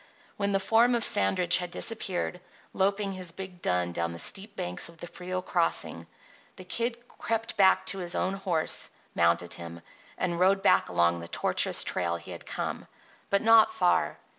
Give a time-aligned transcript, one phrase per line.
[0.35, 2.41] When the form of Sandridge had disappeared,
[2.73, 6.07] loping his big dun down the steep banks of the Frio crossing,
[6.55, 9.81] the Kid crept back to his own horse, mounted him,
[10.17, 12.87] and rode back along the tortuous trail he had come.
[13.29, 14.17] But not far.